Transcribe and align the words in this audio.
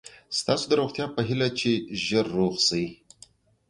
ستاسو 0.39 0.65
د 0.69 0.73
روغتیا 0.81 1.05
په 1.15 1.21
هیله 1.27 1.47
چې 1.59 1.71
ژر 2.05 2.25
روغ 2.37 2.53
شئ. 2.67 2.85